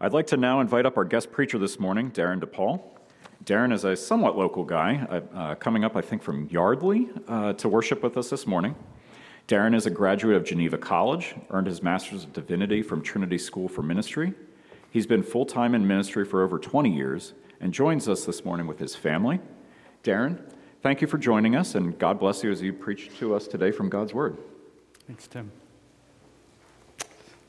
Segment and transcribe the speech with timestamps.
[0.00, 2.82] I'd like to now invite up our guest preacher this morning, Darren DePaul.
[3.44, 7.52] Darren is a somewhat local guy, uh, uh, coming up, I think, from Yardley uh,
[7.54, 8.74] to worship with us this morning.
[9.46, 13.68] Darren is a graduate of Geneva College, earned his Master's of Divinity from Trinity School
[13.68, 14.32] for Ministry.
[14.90, 18.66] He's been full time in ministry for over 20 years and joins us this morning
[18.66, 19.40] with his family.
[20.02, 20.40] Darren,
[20.82, 23.70] thank you for joining us, and God bless you as you preach to us today
[23.70, 24.38] from God's Word.
[25.06, 25.52] Thanks, Tim.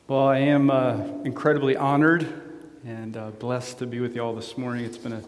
[0.08, 2.28] Well, I am uh, incredibly honored
[2.86, 4.86] and uh, blessed to be with you all this morning.
[4.86, 5.24] It's been a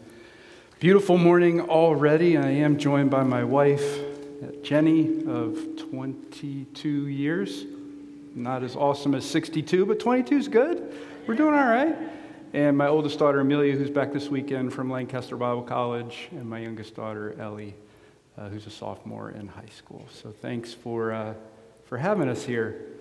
[0.80, 2.38] beautiful morning already.
[2.38, 3.84] I am joined by my wife,
[4.62, 7.66] Jenny, of 22 years.
[8.36, 10.96] Not as awesome as 62, but 22 is good.
[11.26, 11.98] We're doing all right.
[12.54, 16.60] And my oldest daughter, Amelia, who's back this weekend from Lancaster Bible College, and my
[16.60, 17.74] youngest daughter, Ellie,
[18.38, 20.06] uh, who's a sophomore in high school.
[20.14, 21.34] So thanks for, uh,
[21.86, 22.97] for having us here.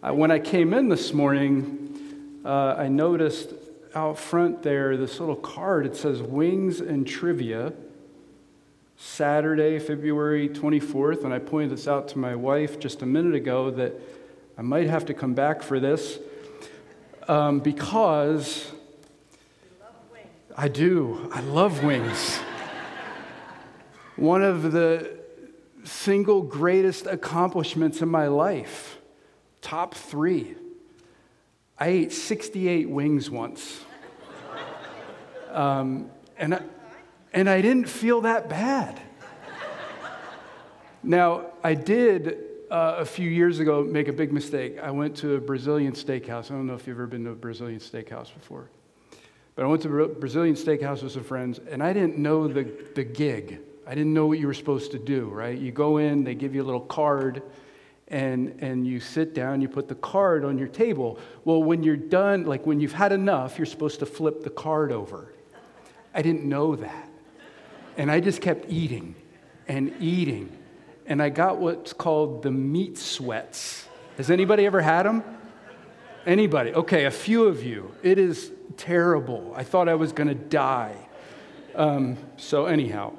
[0.00, 3.52] Uh, when I came in this morning, uh, I noticed
[3.96, 5.86] out front there this little card.
[5.86, 7.72] It says Wings and Trivia,
[8.96, 11.24] Saturday, February 24th.
[11.24, 13.92] And I pointed this out to my wife just a minute ago that
[14.56, 16.20] I might have to come back for this
[17.26, 18.70] um, because
[20.56, 21.28] I do.
[21.34, 22.36] I love wings.
[24.14, 25.18] One of the
[25.82, 28.97] single greatest accomplishments in my life,
[29.68, 30.54] top three.
[31.78, 33.84] I ate 68 wings once.
[35.50, 36.62] Um, and, I,
[37.34, 38.98] and I didn't feel that bad.
[41.02, 42.38] Now, I did
[42.70, 44.78] uh, a few years ago make a big mistake.
[44.82, 46.46] I went to a Brazilian steakhouse.
[46.50, 48.70] I don't know if you've ever been to a Brazilian steakhouse before.
[49.54, 52.64] But I went to a Brazilian steakhouse with some friends, and I didn't know the,
[52.94, 53.60] the gig.
[53.86, 55.58] I didn't know what you were supposed to do, right?
[55.58, 57.42] You go in, they give you a little card,
[58.08, 61.18] and, and you sit down, you put the card on your table.
[61.44, 64.92] Well, when you're done, like when you've had enough, you're supposed to flip the card
[64.92, 65.32] over.
[66.14, 67.10] I didn't know that.
[67.96, 69.14] And I just kept eating
[69.66, 70.50] and eating.
[71.06, 73.86] And I got what's called the meat sweats.
[74.16, 75.22] Has anybody ever had them?
[76.26, 76.72] Anybody?
[76.72, 77.94] Okay, a few of you.
[78.02, 79.52] It is terrible.
[79.56, 80.96] I thought I was going to die.
[81.74, 83.14] Um, so, anyhow,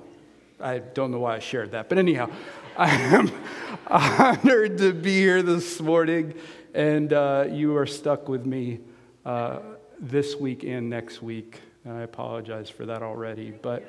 [0.60, 1.90] I don't know why I shared that.
[1.90, 2.30] But, anyhow,
[2.80, 3.30] I am
[3.88, 6.34] honored to be here this morning,
[6.74, 8.80] and uh, you are stuck with me
[9.26, 9.60] uh,
[10.00, 11.60] this week and next week.
[11.84, 13.52] And I apologize for that already.
[13.52, 13.84] But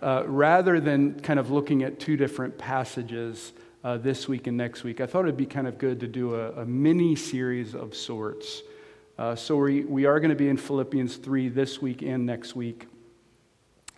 [0.00, 3.50] uh, rather than kind of looking at two different passages
[3.82, 6.36] uh, this week and next week, I thought it'd be kind of good to do
[6.36, 8.62] a, a mini series of sorts.
[9.18, 12.54] Uh, so we, we are going to be in Philippians 3 this week and next
[12.54, 12.86] week.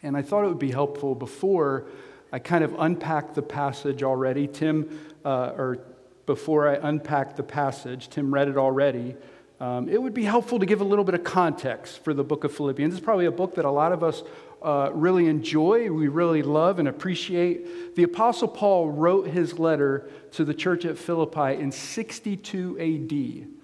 [0.02, 1.84] And I thought it would be helpful before
[2.32, 4.46] I kind of unpacked the passage already.
[4.46, 5.78] Tim, uh, or
[6.26, 9.16] before I unpacked the passage, Tim read it already.
[9.58, 12.44] Um, it would be helpful to give a little bit of context for the book
[12.44, 12.94] of Philippians.
[12.94, 14.22] It's probably a book that a lot of us
[14.62, 17.96] uh, really enjoy, we really love and appreciate.
[17.96, 23.59] The Apostle Paul wrote his letter to the church at Philippi in 62 AD.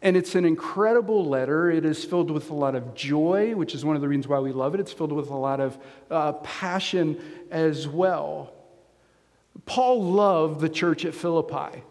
[0.00, 1.70] And it's an incredible letter.
[1.70, 4.38] It is filled with a lot of joy, which is one of the reasons why
[4.38, 4.80] we love it.
[4.80, 5.76] It's filled with a lot of
[6.10, 7.20] uh, passion
[7.50, 8.52] as well.
[9.66, 11.82] Paul loved the church at Philippi.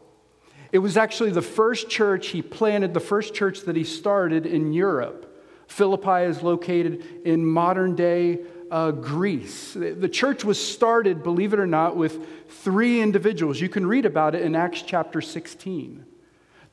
[0.71, 4.73] It was actually the first church he planted, the first church that he started in
[4.73, 5.25] Europe.
[5.67, 8.39] Philippi is located in modern day
[8.71, 9.73] uh, Greece.
[9.73, 13.59] The church was started, believe it or not, with three individuals.
[13.61, 16.05] You can read about it in Acts chapter 16.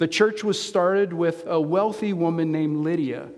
[0.04, 3.31] The church was started with a wealthy woman named Lydia,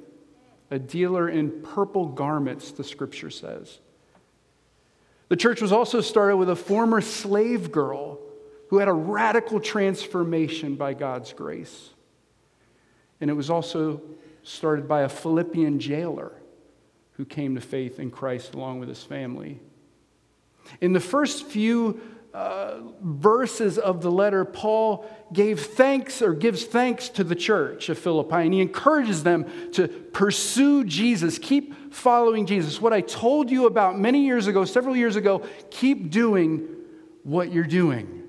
[0.69, 3.79] a dealer in purple garments, the scripture says.
[5.29, 8.19] The church was also started with a former slave girl
[8.71, 11.91] who had a radical transformation by God's grace.
[13.21, 14.03] And it was also
[14.43, 16.33] started by a Philippian jailer
[17.13, 19.61] who came to faith in Christ along with his family.
[20.81, 22.01] In the first few
[22.37, 27.99] uh, verses of the letter, Paul gave thanks or gives thanks to the church of
[27.99, 32.79] Philippi, and he encourages them to pursue Jesus, keep following Jesus.
[32.79, 36.69] What I told you about many years ago, several years ago, keep doing
[37.23, 38.25] what you're doing.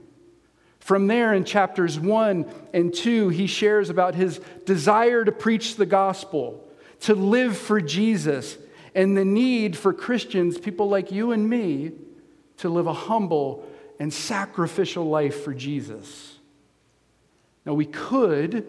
[0.80, 5.86] From there, in chapters 1 and 2, he shares about his desire to preach the
[5.86, 6.66] gospel,
[7.02, 8.58] to live for Jesus,
[8.96, 11.92] and the need for Christians, people like you and me,
[12.60, 13.68] to live a humble
[14.00, 16.38] and sacrificial life for Jesus.
[17.66, 18.66] Now, we could,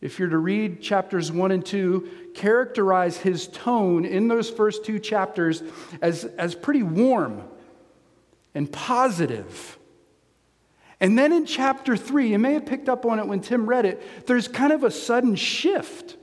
[0.00, 4.98] if you're to read chapters 1 and 2, characterize his tone in those first two
[4.98, 5.62] chapters
[6.00, 7.42] as, as pretty warm
[8.54, 9.78] and positive.
[11.00, 13.84] And then in chapter 3, you may have picked up on it when Tim read
[13.84, 16.16] it, there's kind of a sudden shift.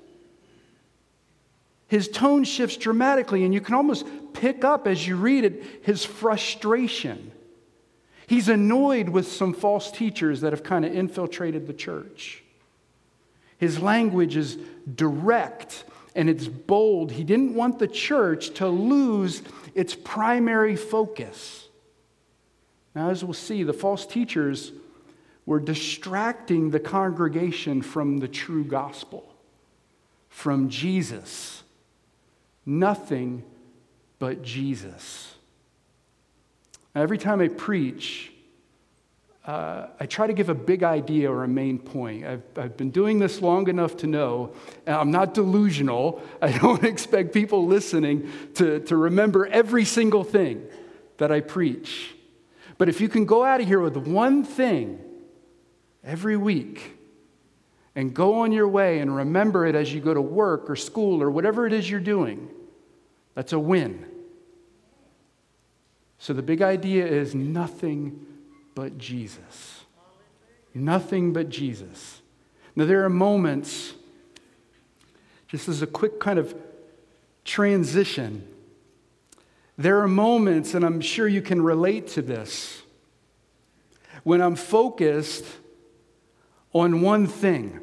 [1.87, 6.05] his tone shifts dramatically, and you can almost pick up as you read it his
[6.05, 7.33] frustration.
[8.27, 12.43] He's annoyed with some false teachers that have kind of infiltrated the church.
[13.57, 14.57] His language is
[14.95, 15.83] direct
[16.15, 17.11] and it's bold.
[17.11, 19.43] He didn't want the church to lose
[19.75, 21.67] its primary focus.
[22.95, 24.71] Now, as we'll see, the false teachers
[25.45, 29.33] were distracting the congregation from the true gospel,
[30.29, 31.63] from Jesus.
[32.65, 33.43] Nothing
[34.19, 35.35] but Jesus.
[36.93, 38.31] Every time I preach,
[39.45, 42.25] uh, I try to give a big idea or a main point.
[42.25, 44.53] I've, I've been doing this long enough to know
[44.85, 46.21] I'm not delusional.
[46.41, 50.67] I don't expect people listening to, to remember every single thing
[51.17, 52.13] that I preach.
[52.77, 54.99] But if you can go out of here with one thing
[56.03, 56.97] every week
[57.95, 61.21] and go on your way and remember it as you go to work or school
[61.21, 62.49] or whatever it is you're doing,
[63.33, 64.10] that's a win.
[66.21, 68.27] So the big idea is nothing
[68.75, 69.85] but Jesus.
[70.71, 72.21] Nothing but Jesus.
[72.75, 73.95] Now, there are moments,
[75.47, 76.53] just as a quick kind of
[77.43, 78.47] transition,
[79.79, 82.83] there are moments, and I'm sure you can relate to this,
[84.23, 85.45] when I'm focused
[86.71, 87.79] on one thing.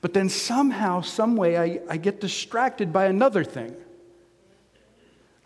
[0.00, 3.74] But then somehow, some way, I, I get distracted by another thing.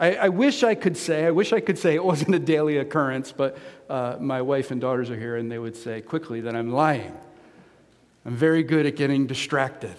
[0.04, 2.76] I, I, wish I could say, I wish I could say it wasn't a daily
[2.76, 3.56] occurrence, but
[3.88, 7.16] uh, my wife and daughters are here and they would say quickly that I'm lying.
[8.26, 9.94] I'm very good at getting distracted.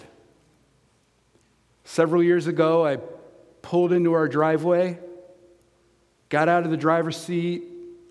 [1.82, 2.98] Several years ago, I
[3.62, 5.00] pulled into our driveway,
[6.28, 7.64] got out of the driver's seat,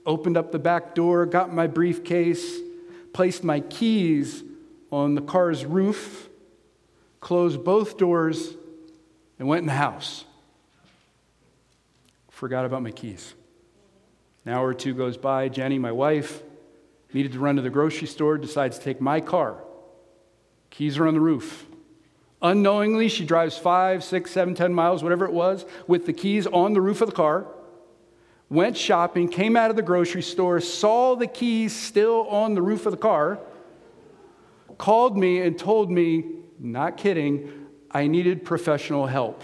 [0.06, 2.58] opened up the back door, got my briefcase,
[3.14, 4.44] placed my keys
[4.92, 6.28] on the car's roof,
[7.22, 8.54] closed both doors,
[9.40, 10.26] and went in the house
[12.36, 13.34] forgot about my keys.
[14.46, 15.48] An hour or two goes by.
[15.48, 16.44] Jenny, my wife,
[17.14, 19.64] needed to run to the grocery store, decides to take my car.
[20.70, 21.66] Keys are on the roof.
[22.42, 26.74] Unknowingly, she drives five, six, seven, ten miles, whatever it was, with the keys on
[26.74, 27.48] the roof of the car.
[28.50, 32.86] Went shopping, came out of the grocery store, saw the keys still on the roof
[32.86, 33.40] of the car,
[34.78, 36.26] called me and told me,
[36.60, 37.50] not kidding,
[37.90, 39.42] I needed professional help.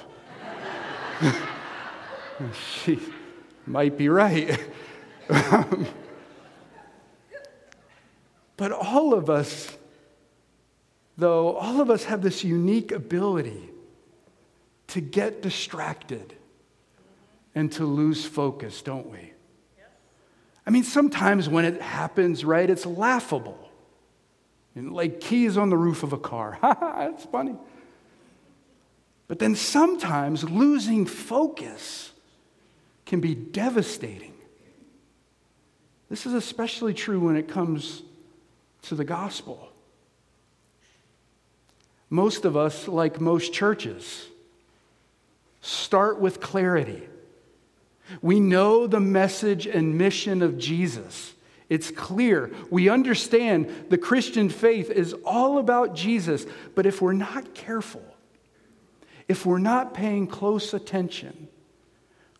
[2.83, 2.99] she
[3.65, 4.59] might be right.
[8.57, 9.77] but all of us,
[11.17, 13.69] though, all of us have this unique ability
[14.88, 16.35] to get distracted
[17.55, 19.31] and to lose focus, don't we?
[20.65, 23.57] I mean, sometimes when it happens, right, it's laughable.
[24.75, 26.57] And like keys on the roof of a car.
[26.61, 27.55] That's funny.
[29.27, 32.10] But then sometimes losing focus
[33.11, 34.33] can be devastating.
[36.09, 38.03] This is especially true when it comes
[38.83, 39.67] to the gospel.
[42.09, 44.27] Most of us, like most churches,
[45.59, 47.03] start with clarity.
[48.21, 51.33] We know the message and mission of Jesus.
[51.67, 52.49] It's clear.
[52.69, 56.45] We understand the Christian faith is all about Jesus.
[56.75, 58.05] But if we're not careful,
[59.27, 61.50] if we're not paying close attention,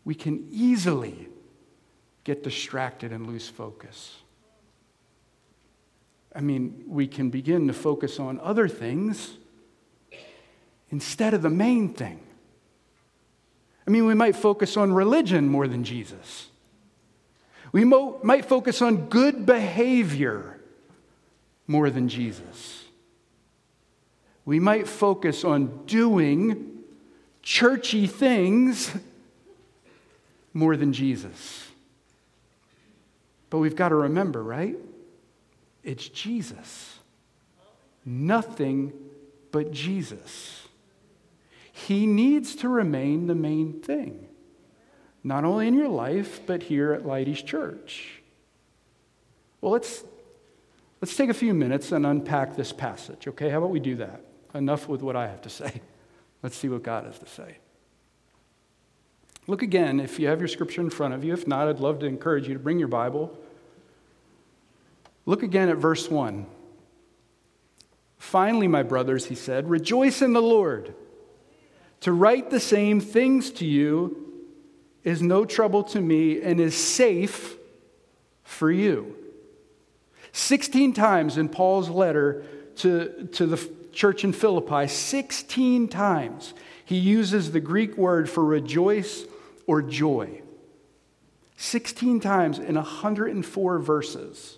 [0.03, 1.27] we can easily
[2.24, 4.17] get distracted and lose focus.
[6.36, 9.38] I mean, we can begin to focus on other things
[10.89, 12.20] instead of the main thing.
[13.88, 16.48] I mean, we might focus on religion more than Jesus.
[17.72, 20.60] We mo- might focus on good behavior
[21.67, 22.86] more than Jesus.
[24.46, 26.79] We might focus on doing
[27.41, 28.91] churchy things
[30.53, 31.67] more than Jesus.
[33.50, 34.77] But we've got to remember, right?
[35.84, 37.00] It's Jesus.
[38.05, 38.93] Nothing
[39.51, 40.67] but Jesus.
[41.72, 44.27] He needs to remain the main thing,
[45.24, 48.22] not only in your life, but here at Leidy's Church.
[49.62, 50.03] Well, let's,
[51.01, 53.50] let's take a few minutes and unpack this passage, okay?
[53.50, 54.25] How about we do that?
[54.53, 55.81] Enough with what I have to say.
[56.43, 57.58] Let's see what God has to say.
[59.48, 61.33] Look again if you have your scripture in front of you.
[61.33, 63.38] If not, I'd love to encourage you to bring your Bible.
[65.25, 66.45] Look again at verse 1.
[68.17, 70.93] Finally, my brothers, he said, rejoice in the Lord.
[72.01, 74.43] To write the same things to you
[75.03, 77.57] is no trouble to me and is safe
[78.43, 79.15] for you.
[80.33, 82.45] 16 times in Paul's letter
[82.77, 86.53] to, to the church in Philippi, 16 times
[86.86, 89.25] he uses the Greek word for rejoice
[89.68, 90.41] or joy.
[91.58, 94.58] 16 times in 104 verses.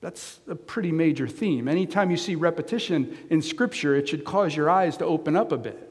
[0.00, 1.66] That's a pretty major theme.
[1.66, 5.56] Anytime you see repetition in Scripture, it should cause your eyes to open up a
[5.56, 5.82] bit.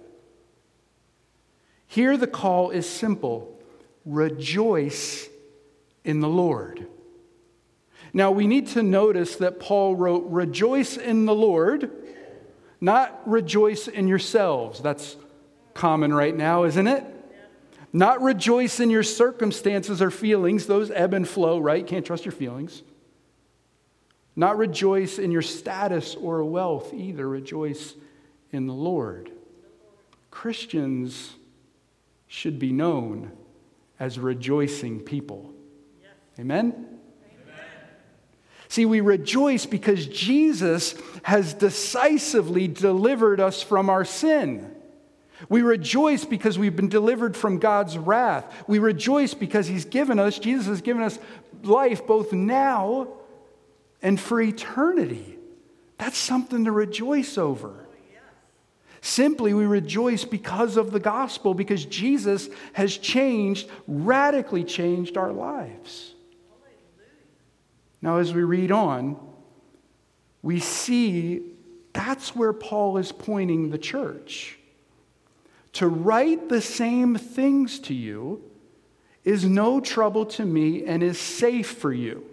[1.88, 3.52] Here, the call is simple
[4.06, 5.28] rejoice
[6.04, 6.88] in the Lord.
[8.14, 11.92] Now, we need to notice that Paul wrote, Rejoice in the Lord,
[12.80, 14.80] not rejoice in yourselves.
[14.80, 15.18] That's
[15.74, 17.15] common right now, isn't it?
[17.96, 20.68] Not rejoice in your circumstances or feelings.
[20.68, 21.88] Those ebb and flow, right?
[21.88, 22.84] Can't trust your feelings.
[24.36, 27.26] Not rejoice in your status or wealth either.
[27.26, 27.94] Rejoice
[28.52, 29.32] in the Lord.
[30.30, 31.36] Christians
[32.28, 33.32] should be known
[33.98, 35.54] as rejoicing people.
[36.38, 37.00] Amen?
[38.68, 44.75] See, we rejoice because Jesus has decisively delivered us from our sin.
[45.50, 48.52] We rejoice because we've been delivered from God's wrath.
[48.68, 51.20] We rejoice because He's given us, Jesus has given us
[51.64, 53.08] life both now
[54.02, 55.38] and for eternity.
[55.98, 57.86] That's something to rejoice over.
[59.02, 66.16] Simply, we rejoice because of the gospel, because Jesus has changed, radically changed our lives.
[68.02, 69.20] Now, as we read on,
[70.42, 71.42] we see
[71.94, 74.58] that's where Paul is pointing the church.
[75.76, 78.42] To write the same things to you
[79.26, 82.24] is no trouble to me and is safe for you.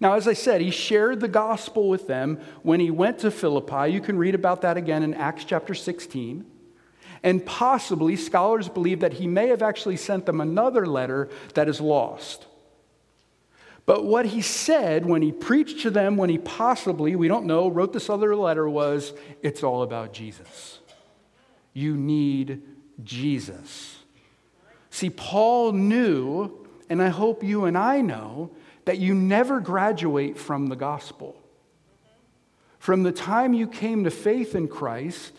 [0.00, 3.92] Now, as I said, he shared the gospel with them when he went to Philippi.
[3.92, 6.44] You can read about that again in Acts chapter 16.
[7.22, 11.80] And possibly, scholars believe that he may have actually sent them another letter that is
[11.80, 12.46] lost.
[13.86, 17.68] But what he said when he preached to them, when he possibly, we don't know,
[17.68, 20.77] wrote this other letter was it's all about Jesus.
[21.78, 22.62] You need
[23.04, 23.98] Jesus.
[24.90, 28.50] See, Paul knew, and I hope you and I know,
[28.84, 31.40] that you never graduate from the gospel.
[32.80, 35.38] From the time you came to faith in Christ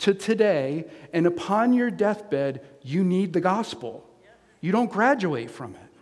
[0.00, 4.06] to today, and upon your deathbed, you need the gospel.
[4.60, 5.94] You don't graduate from it.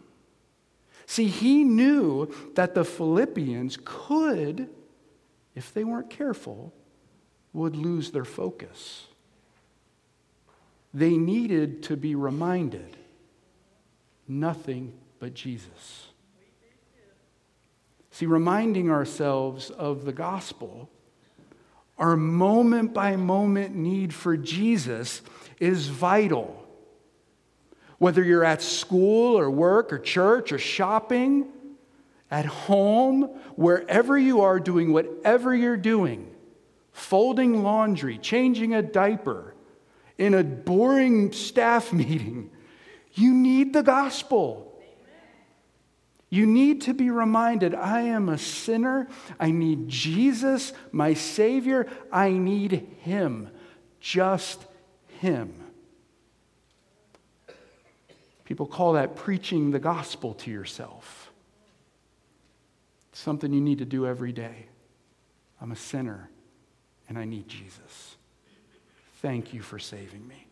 [1.07, 4.69] See, he knew that the Philippians could,
[5.55, 6.75] if they weren't careful,
[7.53, 9.07] would lose their focus.
[10.93, 12.97] They needed to be reminded
[14.27, 16.09] nothing but Jesus.
[18.11, 20.91] See, reminding ourselves of the gospel,
[21.99, 25.23] our moment by moment need for Jesus
[25.59, 26.57] is vital.
[27.99, 31.47] Whether you're at school or work or church or shopping,
[32.31, 33.23] at home,
[33.57, 36.31] wherever you are doing whatever you're doing,
[36.93, 39.55] folding laundry, changing a diaper,
[40.21, 42.51] in a boring staff meeting,
[43.15, 44.67] you need the gospel.
[46.29, 49.09] You need to be reminded I am a sinner.
[49.41, 51.89] I need Jesus, my Savior.
[52.13, 53.49] I need Him,
[53.99, 54.65] just
[55.19, 55.55] Him.
[58.45, 61.33] People call that preaching the gospel to yourself.
[63.11, 64.67] It's something you need to do every day.
[65.61, 66.31] I'm a sinner
[67.09, 68.17] and I need Jesus.
[69.21, 70.47] Thank you for saving me.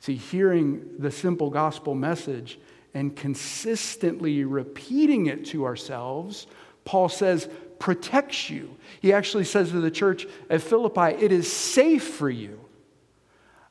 [0.00, 2.58] See, hearing the simple gospel message
[2.92, 6.46] and consistently repeating it to ourselves,
[6.84, 7.48] Paul says,
[7.78, 8.76] protects you.
[9.00, 12.60] He actually says to the church at Philippi, it is safe for you.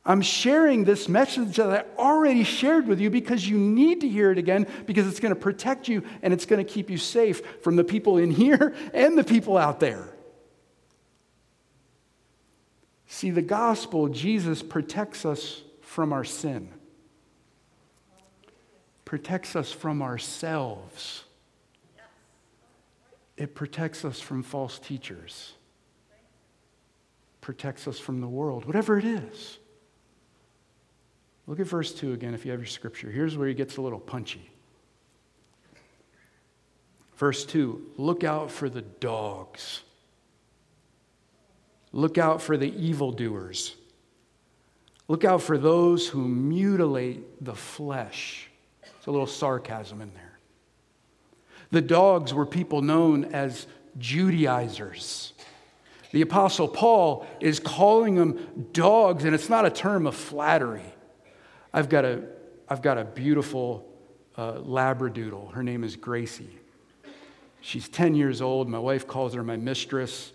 [0.05, 4.32] I'm sharing this message that I already shared with you because you need to hear
[4.32, 7.62] it again because it's going to protect you and it's going to keep you safe
[7.62, 10.12] from the people in here and the people out there.
[13.13, 16.70] See, the gospel, Jesus protects us from our sin
[19.13, 21.24] protects us from ourselves.
[23.38, 25.53] It protects us from false teachers.
[27.39, 29.60] Protects us from the world, whatever it is.
[31.46, 33.12] Look at verse 2 again if you have your scripture.
[33.12, 34.50] Here's where he gets a little punchy.
[37.17, 39.84] Verse 2 Look out for the dogs.
[41.93, 43.75] Look out for the evildoers.
[45.07, 48.50] Look out for those who mutilate the flesh.
[48.97, 50.39] It's a little sarcasm in there.
[51.71, 55.33] The dogs were people known as Judaizers.
[56.12, 60.85] The Apostle Paul is calling them dogs, and it's not a term of flattery.
[61.73, 62.23] I've got a,
[62.69, 63.88] I've got a beautiful
[64.35, 65.53] uh, Labradoodle.
[65.53, 66.59] Her name is Gracie.
[67.62, 68.69] She's 10 years old.
[68.69, 70.31] My wife calls her my mistress.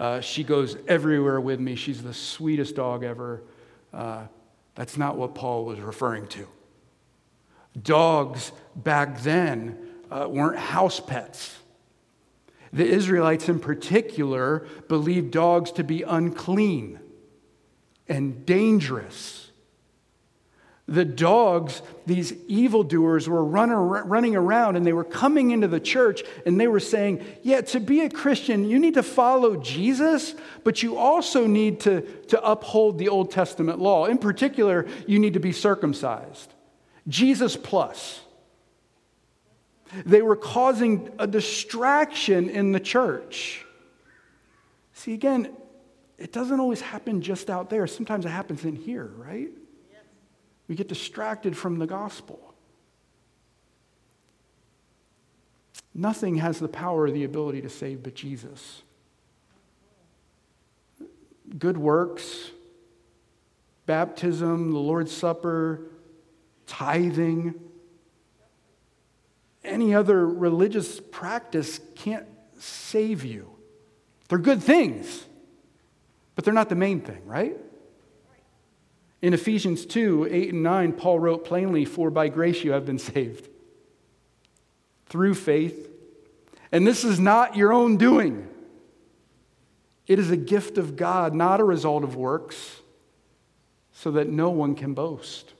[0.00, 1.74] Uh, she goes everywhere with me.
[1.74, 3.42] She's the sweetest dog ever.
[3.92, 4.28] Uh,
[4.74, 6.48] that's not what Paul was referring to.
[7.82, 9.76] Dogs back then
[10.10, 11.54] uh, weren't house pets.
[12.72, 16.98] The Israelites, in particular, believed dogs to be unclean
[18.08, 19.49] and dangerous.
[20.90, 26.24] The dogs, these evildoers, were run, running around and they were coming into the church
[26.44, 30.82] and they were saying, Yeah, to be a Christian, you need to follow Jesus, but
[30.82, 34.06] you also need to, to uphold the Old Testament law.
[34.06, 36.52] In particular, you need to be circumcised.
[37.06, 38.20] Jesus plus.
[40.04, 43.64] They were causing a distraction in the church.
[44.92, 45.54] See, again,
[46.18, 47.86] it doesn't always happen just out there.
[47.86, 49.50] Sometimes it happens in here, right?
[50.70, 52.54] We get distracted from the gospel.
[55.92, 58.82] Nothing has the power or the ability to save but Jesus.
[61.58, 62.52] Good works,
[63.86, 65.80] baptism, the Lord's Supper,
[66.68, 67.54] tithing,
[69.64, 72.26] any other religious practice can't
[72.60, 73.50] save you.
[74.28, 75.24] They're good things.
[76.36, 77.56] But they're not the main thing, right?
[79.22, 82.98] In Ephesians 2 8 and 9, Paul wrote plainly, For by grace you have been
[82.98, 83.48] saved
[85.06, 85.88] through faith.
[86.72, 88.48] And this is not your own doing,
[90.06, 92.80] it is a gift of God, not a result of works,
[93.92, 95.52] so that no one can boast.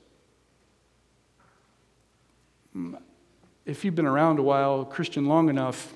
[3.66, 5.92] If you've been around a while, Christian long enough,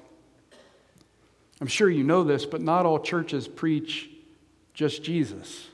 [1.60, 4.10] I'm sure you know this, but not all churches preach
[4.74, 5.68] just Jesus.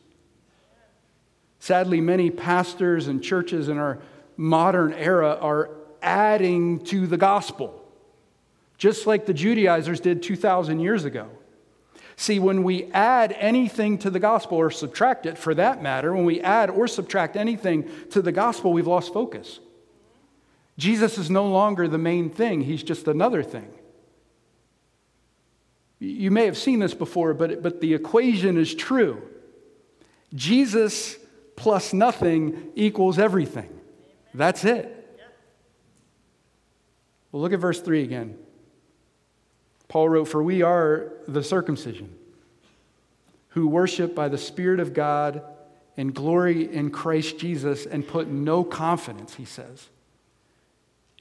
[1.61, 3.99] Sadly, many pastors and churches in our
[4.37, 5.71] modern era are
[6.03, 7.79] adding to the gospel,
[8.79, 11.29] just like the Judaizers did 2,000 years ago.
[12.17, 16.25] See, when we add anything to the gospel, or subtract it for that matter, when
[16.25, 19.61] we add or subtract anything to the gospel, we've lost focus.
[20.79, 23.69] Jesus is no longer the main thing, he's just another thing.
[25.99, 29.21] You may have seen this before, but, but the equation is true.
[30.33, 31.19] Jesus
[31.61, 33.69] plus nothing equals everything.
[34.33, 34.97] That's it.
[37.31, 38.39] Well, look at verse 3 again.
[39.87, 42.17] Paul wrote, For we are the circumcision,
[43.49, 45.43] who worship by the Spirit of God
[45.99, 49.91] and glory in Christ Jesus and put no confidence, he says,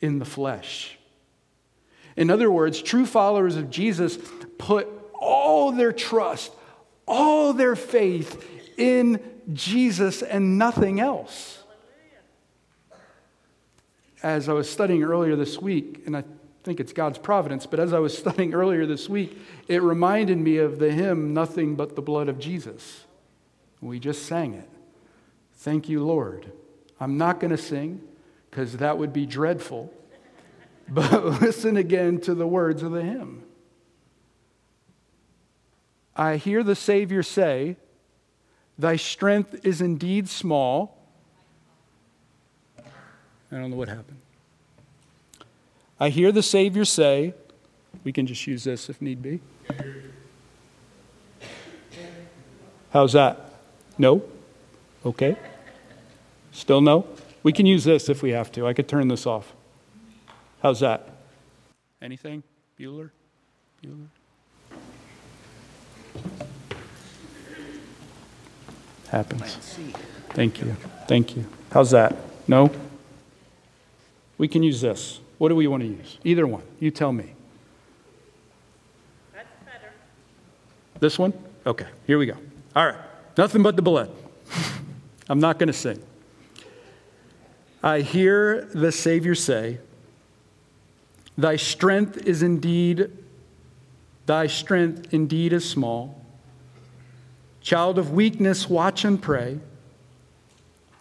[0.01, 0.97] in the flesh.
[2.15, 4.17] In other words, true followers of Jesus
[4.57, 6.53] put all their trust,
[7.05, 8.45] all their faith
[8.77, 9.19] in
[9.53, 11.63] Jesus and nothing else.
[14.21, 16.23] As I was studying earlier this week, and I
[16.63, 20.57] think it's God's providence, but as I was studying earlier this week, it reminded me
[20.57, 23.05] of the hymn, Nothing But the Blood of Jesus.
[23.81, 24.69] We just sang it.
[25.53, 26.51] Thank you, Lord.
[26.99, 28.01] I'm not going to sing
[28.49, 29.93] because that would be dreadful.
[30.91, 33.43] But listen again to the words of the hymn.
[36.15, 37.77] I hear the Savior say,
[38.79, 40.97] Thy strength is indeed small.
[42.77, 44.21] I don't know what happened.
[45.99, 47.33] I hear the Savior say,
[48.05, 49.41] we can just use this if need be.
[52.91, 53.51] How's that?
[53.97, 54.23] No?
[55.05, 55.35] Okay.
[56.53, 57.05] Still no?
[57.43, 58.65] We can use this if we have to.
[58.65, 59.53] I could turn this off.
[60.63, 61.09] How's that?
[62.01, 62.43] Anything?
[62.79, 63.09] Bueller?
[63.83, 64.07] Bueller?
[69.09, 69.57] Happens.
[70.29, 70.75] Thank you.
[71.07, 71.45] Thank you.
[71.71, 72.15] How's that?
[72.47, 72.71] No?
[74.37, 75.19] We can use this.
[75.39, 76.17] What do we want to use?
[76.23, 76.63] Either one.
[76.79, 77.33] You tell me.
[79.33, 79.91] That's better.
[80.99, 81.33] This one?
[81.65, 82.35] Okay, here we go.
[82.75, 82.97] All right.
[83.37, 84.11] Nothing but the blood.
[85.29, 86.01] I'm not going to sing.
[87.81, 89.79] I hear the Savior say,
[91.37, 93.11] Thy strength is indeed,
[94.25, 96.18] thy strength indeed is small.
[97.61, 99.59] Child of weakness, watch and pray.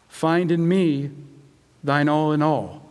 [0.08, 1.10] Find in me
[1.84, 2.90] thine all in all.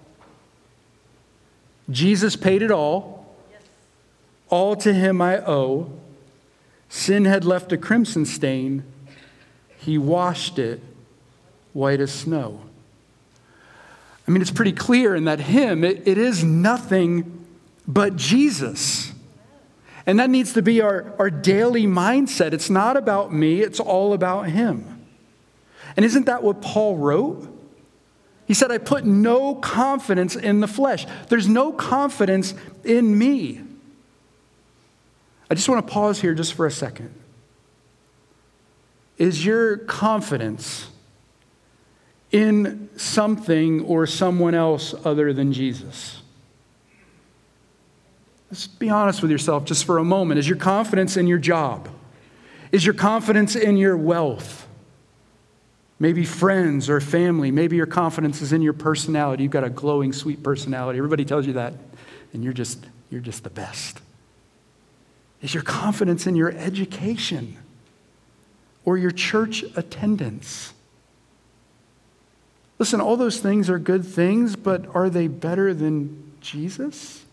[1.90, 3.36] Jesus paid it all.
[3.52, 3.62] Yes.
[4.50, 5.92] All to him I owe.
[6.90, 8.84] Sin had left a crimson stain.
[9.78, 10.82] He washed it
[11.74, 12.62] white as snow.
[14.28, 17.46] I mean, it's pretty clear in that hymn, it, it is nothing
[17.88, 19.14] but Jesus.
[20.08, 22.54] And that needs to be our, our daily mindset.
[22.54, 25.06] It's not about me, it's all about Him.
[25.98, 27.54] And isn't that what Paul wrote?
[28.48, 31.06] He said, I put no confidence in the flesh.
[31.28, 32.54] There's no confidence
[32.86, 33.62] in me.
[35.50, 37.14] I just want to pause here just for a second.
[39.18, 40.88] Is your confidence
[42.32, 46.22] in something or someone else other than Jesus?
[48.50, 50.40] Let's be honest with yourself just for a moment.
[50.40, 51.90] Is your confidence in your job?
[52.72, 54.68] Is your confidence in your wealth?
[56.00, 57.52] Maybe friends or family.
[57.52, 59.44] Maybe your confidence is in your personality.
[59.44, 60.98] You've got a glowing, sweet personality.
[60.98, 61.74] Everybody tells you that,
[62.34, 64.00] and you're just, you're just the best.
[65.42, 67.58] Is your confidence in your education
[68.86, 70.74] or your church attendance?
[72.80, 77.26] Listen, all those things are good things, but are they better than Jesus?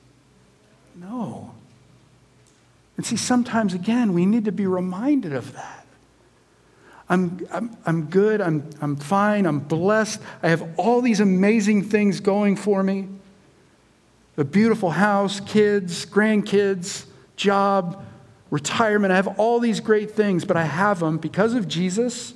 [0.94, 1.54] No.
[2.96, 5.87] And see, sometimes, again, we need to be reminded of that.
[7.09, 10.20] I'm, I'm, I'm good, I'm, I'm fine, I'm blessed.
[10.42, 13.09] I have all these amazing things going for me
[14.37, 18.04] a beautiful house, kids, grandkids, job,
[18.50, 19.12] retirement.
[19.12, 22.35] I have all these great things, but I have them because of Jesus.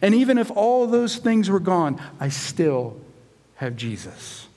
[0.00, 3.00] And even if all those things were gone, I still
[3.56, 4.47] have Jesus.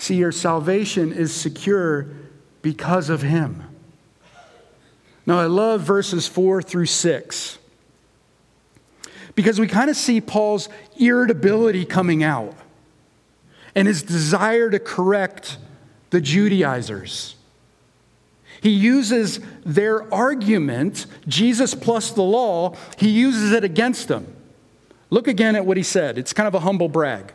[0.00, 2.06] See, your salvation is secure
[2.62, 3.62] because of him.
[5.26, 7.58] Now, I love verses 4 through 6
[9.34, 12.56] because we kind of see Paul's irritability coming out
[13.74, 15.58] and his desire to correct
[16.08, 17.36] the Judaizers.
[18.62, 24.34] He uses their argument, Jesus plus the law, he uses it against them.
[25.10, 26.16] Look again at what he said.
[26.16, 27.34] It's kind of a humble brag.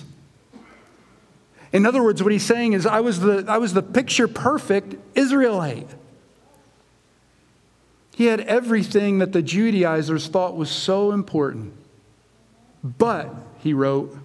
[1.73, 4.95] In other words, what he's saying is, I was the, I was the picture perfect
[5.15, 5.87] Israelite.
[8.15, 11.73] He had everything that the Judaizers thought was so important.
[12.83, 14.17] But, he wrote,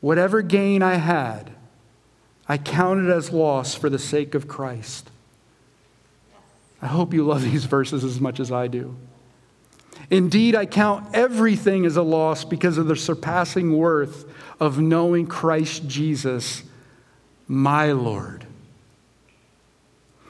[0.00, 1.52] whatever gain I had,
[2.48, 5.10] I counted as loss for the sake of Christ.
[6.80, 8.96] I hope you love these verses as much as I do.
[10.10, 14.24] Indeed, I count everything as a loss because of the surpassing worth
[14.58, 16.62] of knowing Christ Jesus,
[17.46, 18.46] my Lord.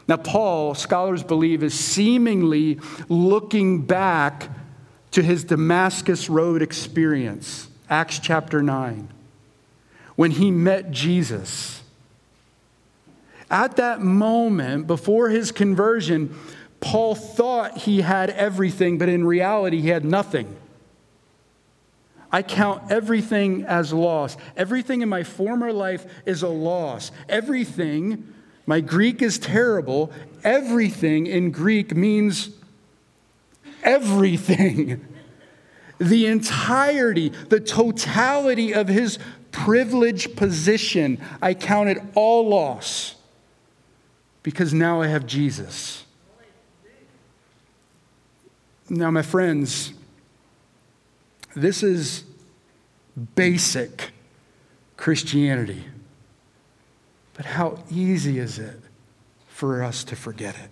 [0.08, 4.48] Now, Paul, scholars believe, is seemingly looking back
[5.10, 9.08] to his Damascus Road experience, Acts chapter 9,
[10.16, 11.82] when he met Jesus.
[13.50, 16.36] At that moment, before his conversion,
[16.80, 20.56] Paul thought he had everything, but in reality, he had nothing.
[22.30, 24.36] I count everything as loss.
[24.56, 27.10] Everything in my former life is a loss.
[27.28, 28.32] Everything,
[28.66, 30.12] my Greek is terrible.
[30.44, 32.50] Everything in Greek means
[33.82, 35.04] everything.
[36.00, 39.18] The entirety, the totality of his
[39.50, 43.16] privileged position, I count it all loss
[44.44, 46.04] because now I have Jesus.
[48.90, 49.92] Now, my friends,
[51.54, 52.24] this is
[53.34, 54.10] basic
[54.96, 55.84] Christianity.
[57.34, 58.80] But how easy is it
[59.48, 60.70] for us to forget it?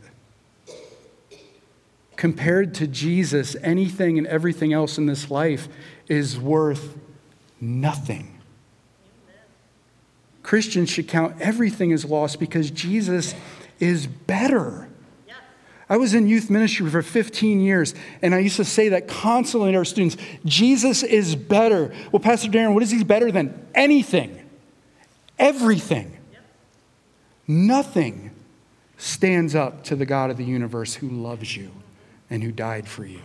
[2.16, 5.68] Compared to Jesus, anything and everything else in this life
[6.09, 6.96] is worth
[7.61, 8.40] nothing.
[10.42, 13.35] Christians should count everything as lost because Jesus
[13.79, 14.86] is better.
[15.88, 19.70] I was in youth ministry for 15 years, and I used to say that constantly
[19.70, 21.94] to our students Jesus is better.
[22.11, 23.66] Well, Pastor Darren, what is he better than?
[23.75, 24.40] Anything,
[25.38, 26.16] everything.
[27.46, 28.33] Nothing
[28.99, 31.70] stands up to the God of the universe who loves you
[32.29, 33.20] and who died for you.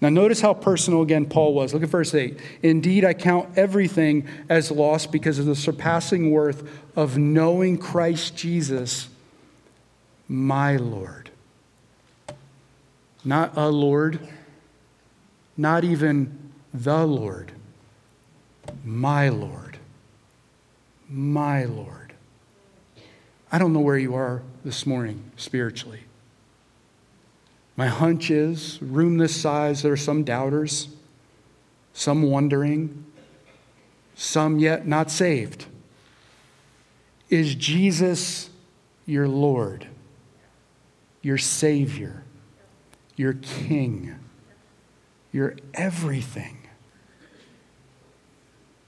[0.00, 1.74] Now, notice how personal again Paul was.
[1.74, 2.38] Look at verse 8.
[2.62, 9.08] Indeed, I count everything as lost because of the surpassing worth of knowing Christ Jesus
[10.26, 11.19] my Lord.
[13.24, 14.28] Not a Lord,
[15.56, 17.52] not even the Lord,
[18.84, 19.78] my Lord.
[21.08, 22.12] My Lord.
[23.50, 26.04] I don't know where you are this morning spiritually.
[27.76, 30.88] My hunch is, room this size, there are some doubters,
[31.92, 33.06] some wondering,
[34.14, 35.66] some yet not saved.
[37.28, 38.50] Is Jesus
[39.06, 39.88] your Lord?
[41.22, 42.22] your Savior,
[43.20, 44.14] your King,
[45.30, 46.56] your everything.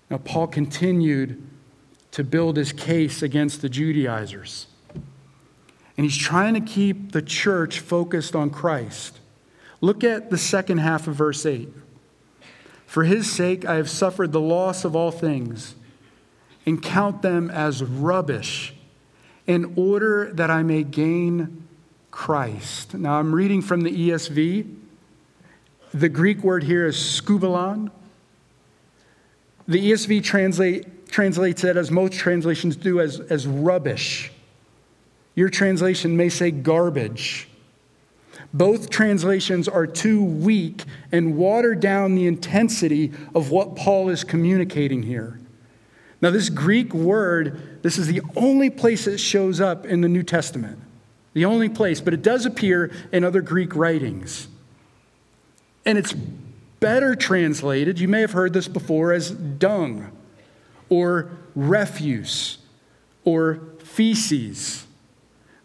[0.08, 1.46] Now, Paul continued
[2.12, 4.68] to build his case against the Judaizers.
[4.94, 9.20] And he's trying to keep the church focused on Christ.
[9.82, 11.68] Look at the second half of verse 8.
[12.86, 15.74] For his sake, I have suffered the loss of all things
[16.64, 18.72] and count them as rubbish
[19.46, 21.61] in order that I may gain
[22.12, 22.94] Christ.
[22.94, 24.76] Now, I'm reading from the ESV.
[25.92, 27.90] The Greek word here is skubalon.
[29.66, 34.30] The ESV translate, translates it, as most translations do, as, as rubbish.
[35.34, 37.48] Your translation may say garbage.
[38.52, 45.02] Both translations are too weak and water down the intensity of what Paul is communicating
[45.02, 45.40] here.
[46.20, 50.22] Now, this Greek word, this is the only place it shows up in the New
[50.22, 50.78] Testament.
[51.34, 54.48] The only place, but it does appear in other Greek writings.
[55.84, 60.10] And it's better translated, you may have heard this before, as dung
[60.88, 62.58] or refuse
[63.24, 64.86] or feces.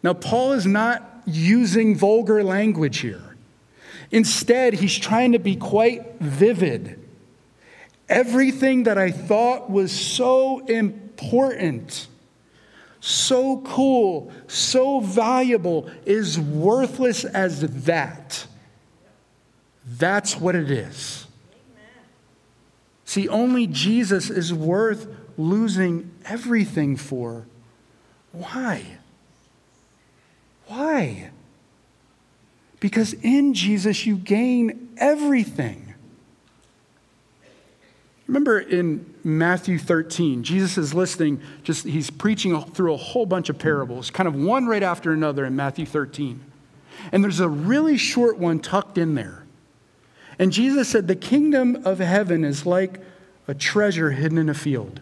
[0.04, 3.36] Now, Paul is not using vulgar language here.
[4.12, 7.04] Instead, he's trying to be quite vivid.
[8.08, 12.08] Everything that I thought was so important,
[13.00, 18.48] so cool, so valuable is worthless as that.
[19.86, 21.28] That's what it is.
[23.06, 25.08] See, only Jesus is worth
[25.38, 27.46] losing everything for.
[28.34, 28.84] Why?
[30.68, 31.32] Why?
[32.80, 35.94] Because in Jesus you gain everything.
[38.28, 43.60] Remember in Matthew 13, Jesus is listening, just he's preaching through a whole bunch of
[43.60, 46.40] parables, kind of one right after another in Matthew 13.
[47.12, 49.44] And there's a really short one tucked in there.
[50.40, 53.02] And Jesus said, The kingdom of heaven is like
[53.50, 55.02] a treasure hidden in a field,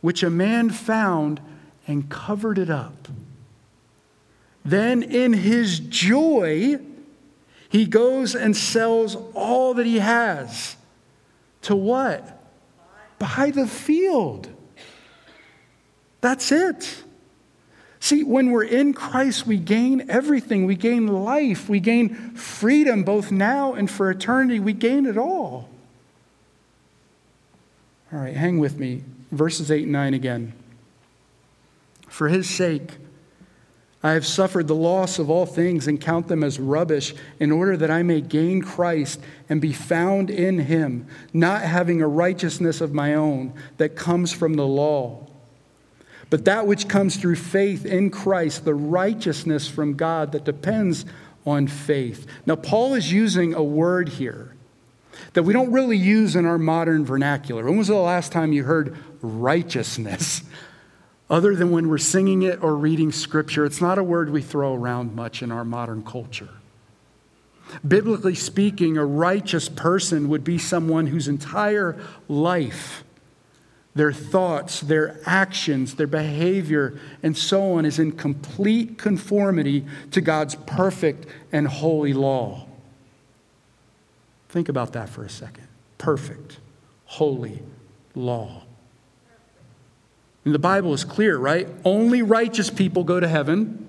[0.00, 1.40] which a man found
[1.88, 3.08] and covered it up.
[4.64, 6.78] Then, in his joy,
[7.68, 10.76] he goes and sells all that he has.
[11.62, 12.38] To what?
[13.22, 14.48] Buy the field.
[16.20, 17.04] That's it.
[18.00, 20.66] See, when we're in Christ, we gain everything.
[20.66, 21.68] We gain life.
[21.68, 24.58] We gain freedom, both now and for eternity.
[24.58, 25.68] We gain it all.
[28.12, 29.04] All right, hang with me.
[29.30, 30.52] Verses 8 and 9 again.
[32.08, 32.96] For his sake,
[34.02, 37.76] I have suffered the loss of all things and count them as rubbish in order
[37.76, 42.92] that I may gain Christ and be found in him, not having a righteousness of
[42.92, 45.28] my own that comes from the law,
[46.30, 51.04] but that which comes through faith in Christ, the righteousness from God that depends
[51.46, 52.26] on faith.
[52.44, 54.56] Now, Paul is using a word here
[55.34, 57.64] that we don't really use in our modern vernacular.
[57.64, 60.42] When was the last time you heard righteousness?
[61.32, 63.64] other than when we're singing it or reading scripture.
[63.64, 66.50] It's not a word we throw around much in our modern culture.
[67.88, 73.02] Biblically speaking, a righteous person would be someone whose entire life,
[73.94, 80.54] their thoughts, their actions, their behavior, and so on is in complete conformity to God's
[80.54, 82.66] perfect and holy law.
[84.50, 85.66] Think about that for a second.
[85.96, 86.58] Perfect,
[87.06, 87.62] holy
[88.14, 88.61] law.
[90.44, 91.68] And the Bible is clear, right?
[91.84, 93.88] Only righteous people go to heaven.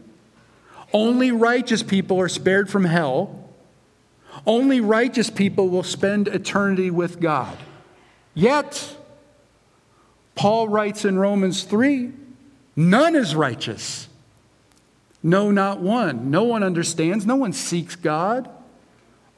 [0.93, 3.49] Only righteous people are spared from hell.
[4.45, 7.57] Only righteous people will spend eternity with God.
[8.33, 8.95] Yet,
[10.35, 12.11] Paul writes in Romans 3
[12.75, 14.07] none is righteous.
[15.21, 16.29] No, not one.
[16.29, 17.25] No one understands.
[17.25, 18.49] No one seeks God.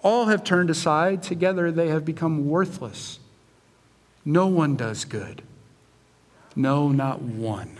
[0.01, 1.21] All have turned aside.
[1.21, 3.19] Together they have become worthless.
[4.23, 5.43] No one does good.
[6.55, 7.79] No, not one.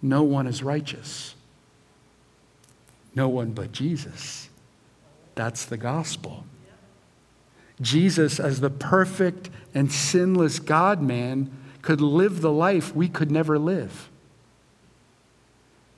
[0.00, 1.34] No one is righteous.
[3.14, 4.48] No one but Jesus.
[5.34, 6.44] That's the gospel.
[7.80, 11.50] Jesus, as the perfect and sinless God man,
[11.82, 14.08] could live the life we could never live.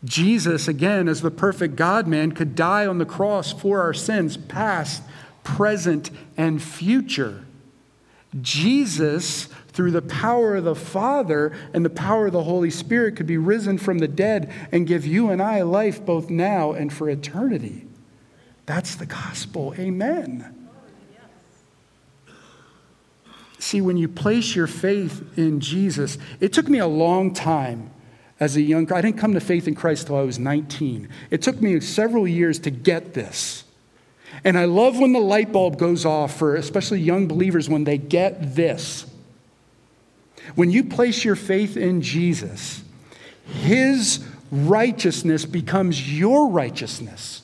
[0.04, 4.36] Jesus, again, as the perfect God man, could die on the cross for our sins,
[4.36, 5.02] past,
[5.42, 7.45] present, and future.
[8.42, 13.26] Jesus, through the power of the Father and the power of the Holy Spirit, could
[13.26, 17.08] be risen from the dead and give you and I life both now and for
[17.08, 17.86] eternity.
[18.66, 19.74] That's the gospel.
[19.78, 20.52] Amen.
[23.58, 27.90] See, when you place your faith in Jesus, it took me a long time
[28.38, 31.08] as a young I didn't come to faith in Christ till I was 19.
[31.30, 33.64] It took me several years to get this.
[34.44, 37.98] And I love when the light bulb goes off for especially young believers when they
[37.98, 39.06] get this.
[40.54, 42.82] When you place your faith in Jesus,
[43.44, 47.42] his righteousness becomes your righteousness.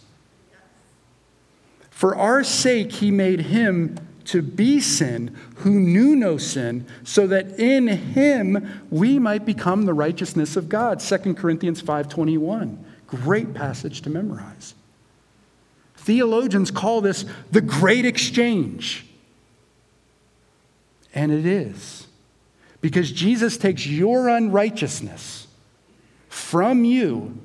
[1.91, 7.59] For our sake, he made him to be sin who knew no sin, so that
[7.59, 11.01] in him we might become the righteousness of God.
[11.01, 12.79] 2 Corinthians 5:21.
[13.07, 14.75] Great passage to memorize.
[16.03, 19.07] Theologians call this the great exchange.
[21.15, 22.07] And it is.
[22.81, 25.47] Because Jesus takes your unrighteousness
[26.29, 27.39] from you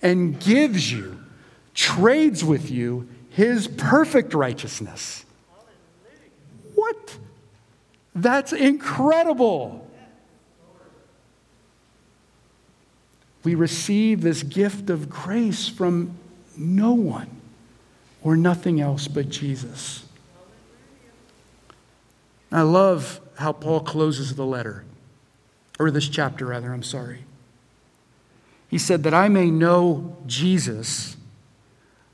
[0.00, 1.22] and gives you,
[1.74, 5.26] trades with you, his perfect righteousness.
[6.74, 7.18] What?
[8.14, 9.86] That's incredible.
[13.44, 16.16] We receive this gift of grace from
[16.56, 17.39] no one
[18.22, 20.04] or nothing else but Jesus.
[22.52, 24.84] I love how Paul closes the letter,
[25.78, 27.24] or this chapter, rather, I'm sorry.
[28.68, 31.16] He said, That I may know Jesus,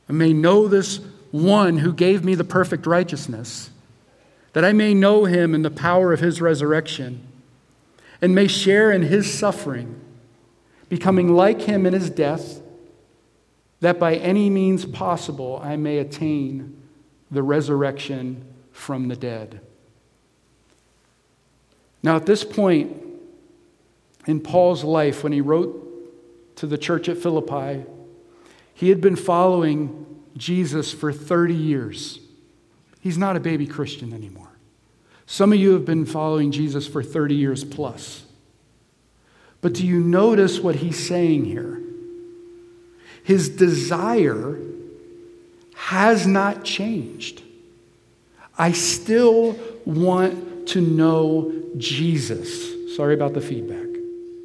[0.08, 3.70] I may know this one who gave me the perfect righteousness,
[4.52, 7.26] that I may know him in the power of his resurrection,
[8.22, 10.00] and may share in his suffering,
[10.88, 12.60] becoming like him in his death,
[13.86, 16.76] that by any means possible I may attain
[17.30, 19.60] the resurrection from the dead.
[22.02, 22.96] Now, at this point
[24.26, 27.84] in Paul's life, when he wrote to the church at Philippi,
[28.74, 32.18] he had been following Jesus for 30 years.
[33.00, 34.58] He's not a baby Christian anymore.
[35.26, 38.24] Some of you have been following Jesus for 30 years plus.
[39.60, 41.85] But do you notice what he's saying here?
[43.26, 44.56] His desire
[45.74, 47.42] has not changed.
[48.56, 52.94] I still want to know Jesus.
[52.94, 54.00] Sorry about the feedback.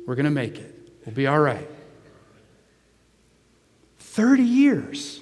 [0.08, 0.76] We're going to make it.
[1.06, 1.68] We'll be all right.
[4.00, 5.22] 30 years.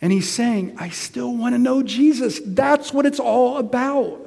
[0.00, 2.40] And he's saying, I still want to know Jesus.
[2.46, 4.20] That's what it's all about.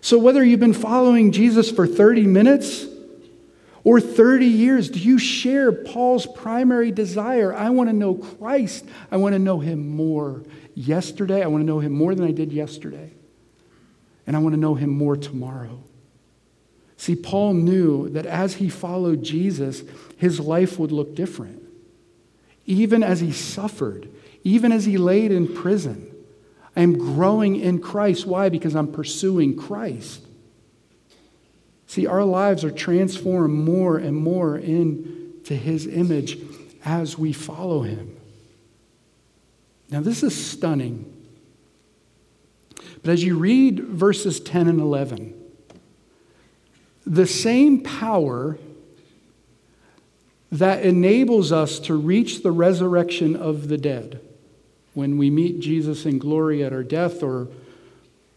[0.00, 2.86] So, whether you've been following Jesus for 30 minutes
[3.84, 7.54] or 30 years, do you share Paul's primary desire?
[7.54, 8.84] I want to know Christ.
[9.10, 10.44] I want to know him more.
[10.74, 13.12] Yesterday, I want to know him more than I did yesterday.
[14.26, 15.82] And I want to know him more tomorrow.
[16.96, 19.82] See, Paul knew that as he followed Jesus,
[20.16, 21.60] his life would look different.
[22.64, 24.08] Even as he suffered,
[24.44, 26.08] even as he laid in prison,
[26.76, 28.24] I am growing in Christ.
[28.26, 28.48] Why?
[28.48, 30.24] Because I'm pursuing Christ.
[31.92, 36.38] See, our lives are transformed more and more into his image
[36.86, 38.16] as we follow him.
[39.90, 41.04] Now, this is stunning.
[43.02, 45.34] But as you read verses 10 and 11,
[47.06, 48.56] the same power
[50.50, 54.18] that enables us to reach the resurrection of the dead
[54.94, 57.48] when we meet Jesus in glory at our death, or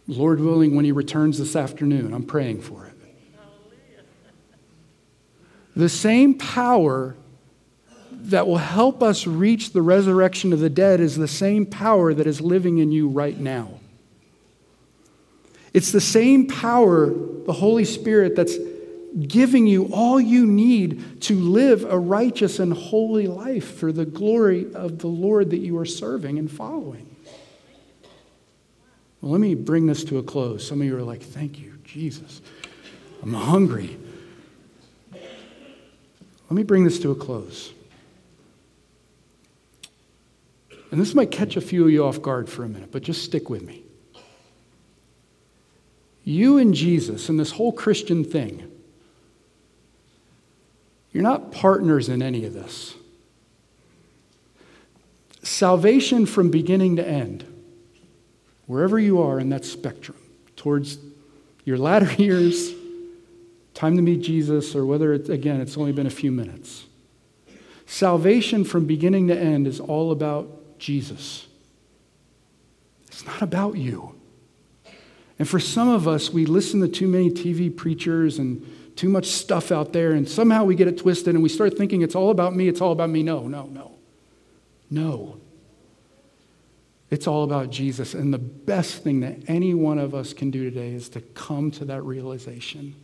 [0.09, 2.13] Lord willing, when he returns this afternoon.
[2.13, 2.85] I'm praying for.
[5.75, 7.15] The same power
[8.11, 12.25] that will help us reach the resurrection of the dead is the same power that
[12.25, 13.79] is living in you right now.
[15.73, 17.13] It's the same power,
[17.45, 18.55] the Holy Spirit, that's
[19.27, 24.73] giving you all you need to live a righteous and holy life for the glory
[24.73, 27.15] of the Lord that you are serving and following.
[29.21, 30.67] Well, let me bring this to a close.
[30.67, 32.41] Some of you are like, thank you, Jesus.
[33.21, 33.97] I'm hungry.
[36.49, 37.73] Let me bring this to a close.
[40.91, 43.23] And this might catch a few of you off guard for a minute, but just
[43.23, 43.84] stick with me.
[46.23, 48.71] You and Jesus and this whole Christian thing
[51.12, 52.93] you're not partners in any of this.
[55.43, 57.46] Salvation from beginning to end,
[58.65, 60.17] wherever you are in that spectrum,
[60.58, 60.98] towards
[61.63, 62.73] your latter years,
[63.76, 66.86] time to meet Jesus, or whether it's, again, it's only been a few minutes.
[67.86, 71.46] Salvation from beginning to end is all about Jesus.
[73.08, 74.15] It's not about you.
[75.38, 78.65] And for some of us, we listen to too many TV preachers and
[78.96, 82.02] too much stuff out there, and somehow we get it twisted and we start thinking
[82.02, 83.23] it's all about me, it's all about me.
[83.23, 83.92] No, no, no.
[84.90, 85.38] No.
[87.10, 88.13] It's all about Jesus.
[88.13, 91.71] And the best thing that any one of us can do today is to come
[91.71, 92.96] to that realization.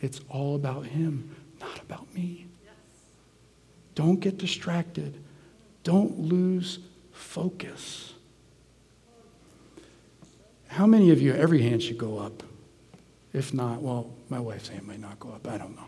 [0.00, 2.46] It's all about Him, not about me.
[3.94, 5.22] Don't get distracted.
[5.82, 6.78] Don't lose
[7.12, 8.14] focus.
[10.68, 12.42] How many of you, every hand should go up?
[13.32, 15.48] If not, well, my wife's hand might not go up.
[15.48, 15.86] I don't know.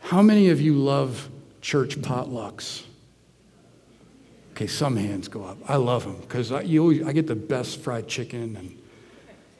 [0.00, 1.28] How many of you love
[1.60, 2.84] church potlucks?
[4.52, 5.58] Okay, some hands go up.
[5.68, 8.77] I love them because I, I get the best fried chicken and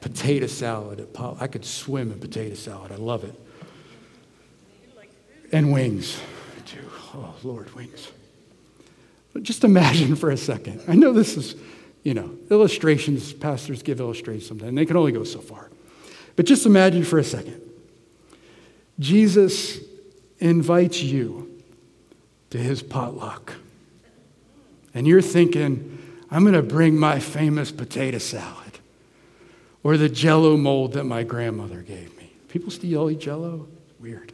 [0.01, 1.07] potato salad.
[1.39, 2.91] I could swim in potato salad.
[2.91, 3.35] I love it.
[5.51, 6.19] And wings,
[6.65, 6.89] too.
[7.15, 8.09] Oh, Lord, wings.
[9.33, 10.81] But just imagine for a second.
[10.87, 11.55] I know this is,
[12.03, 15.69] you know, illustrations, pastors give illustrations sometimes, they can only go so far.
[16.35, 17.61] But just imagine for a second.
[18.99, 19.79] Jesus
[20.39, 21.61] invites you
[22.51, 23.53] to his potluck.
[24.93, 25.97] And you're thinking,
[26.31, 28.58] I'm going to bring my famous potato salad
[29.83, 32.33] or the jello mold that my grandmother gave me.
[32.49, 33.67] People still eat jello?
[33.99, 34.33] Weird.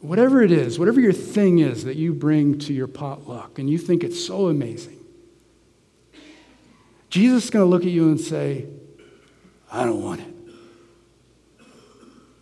[0.00, 3.76] Whatever it is, whatever your thing is that you bring to your potluck and you
[3.76, 4.98] think it's so amazing,
[7.10, 8.66] Jesus is going to look at you and say,
[9.70, 10.34] I don't want it.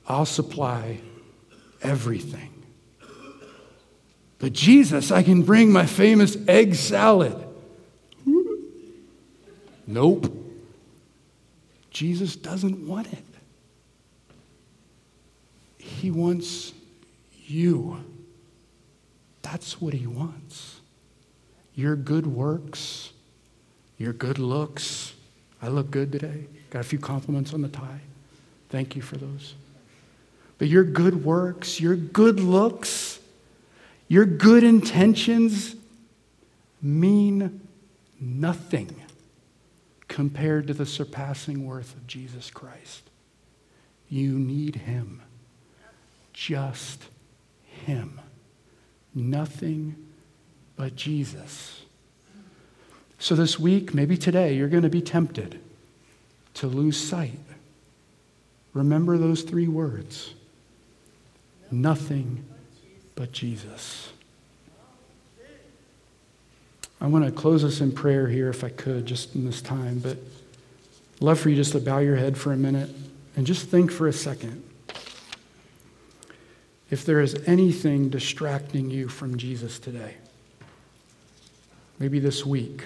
[0.07, 1.01] I'll supply
[1.83, 2.55] everything.
[4.39, 7.45] But Jesus, I can bring my famous egg salad.
[9.87, 10.38] Nope.
[11.99, 13.25] Jesus doesn't want it.
[15.79, 16.73] He wants
[17.45, 17.99] you.
[19.43, 20.79] That's what he wants.
[21.75, 23.11] Your good works,
[23.97, 25.13] your good looks.
[25.61, 26.47] I look good today.
[26.71, 28.03] Got a few compliments on the tie.
[28.69, 29.55] Thank you for those.
[30.59, 33.19] But your good works, your good looks,
[34.07, 35.75] your good intentions
[36.81, 37.61] mean
[38.21, 38.95] nothing
[40.19, 43.09] compared to the surpassing worth of Jesus Christ.
[44.09, 45.23] You need Him.
[46.33, 47.05] Just
[47.63, 48.21] Him.
[49.15, 49.95] Nothing
[50.75, 51.83] but Jesus.
[53.21, 55.61] So, this week, maybe today, you're going to be tempted
[56.55, 57.39] to lose sight.
[58.73, 60.35] Remember those three words
[61.71, 62.45] nothing
[63.15, 64.11] but Jesus.
[67.01, 70.01] I want to close us in prayer here, if I could, just in this time,
[70.01, 72.91] but I'd love for you just to bow your head for a minute
[73.37, 74.65] and just think for a second.
[76.91, 80.15] If there is anything distracting you from Jesus today,
[81.99, 82.85] maybe this week,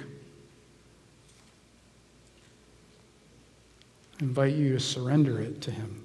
[4.21, 6.02] I invite you to surrender it to Him.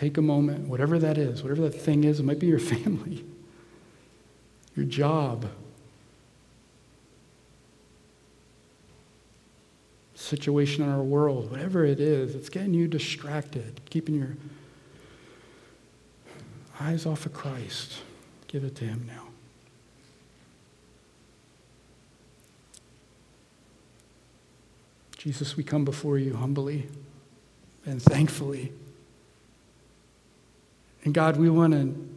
[0.00, 3.22] Take a moment, whatever that is, whatever that thing is, it might be your family,
[4.74, 5.46] your job,
[10.14, 14.38] situation in our world, whatever it is, it's getting you distracted, keeping your
[16.80, 17.98] eyes off of Christ.
[18.48, 19.26] Give it to Him now.
[25.18, 26.88] Jesus, we come before you humbly
[27.84, 28.72] and thankfully.
[31.04, 32.10] And God, we want to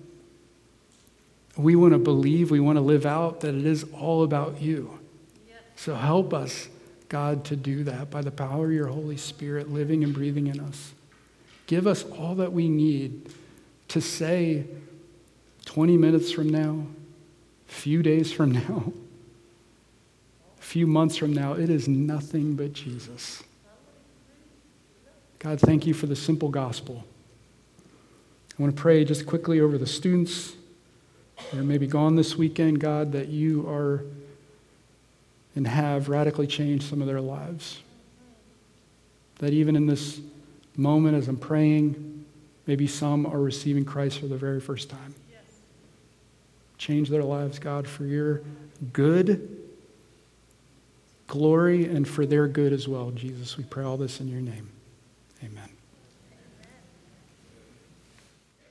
[1.56, 5.00] we want to believe, we want to live out that it is all about you.
[5.76, 6.68] So help us,
[7.10, 10.60] God, to do that by the power of your Holy Spirit living and breathing in
[10.60, 10.94] us.
[11.68, 13.30] Give us all that we need
[13.90, 14.66] to say
[15.66, 16.88] 20 minutes from now,
[17.68, 18.92] few days from now,
[20.60, 21.54] a few months from now.
[21.54, 23.44] It is nothing but Jesus.
[25.40, 27.04] God, thank you for the simple gospel.
[28.58, 30.54] I want to pray just quickly over the students
[31.52, 34.04] that are maybe gone this weekend, God, that you are
[35.56, 37.82] and have radically changed some of their lives.
[39.40, 40.20] That even in this
[40.76, 42.26] moment as I'm praying,
[42.68, 45.16] maybe some are receiving Christ for the very first time.
[45.32, 45.42] Yes.
[46.78, 48.42] Change their lives, God, for your
[48.94, 49.60] good,
[51.28, 53.12] glory, and for their good as well.
[53.12, 54.70] Jesus, we pray all this in your name.